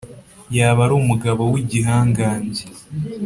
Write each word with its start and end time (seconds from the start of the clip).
yaba 0.57 0.79
ari 0.85 0.93
umugabo 1.01 1.41
w’igihangange 1.53 2.63